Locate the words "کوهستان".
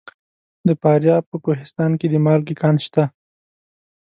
1.45-1.91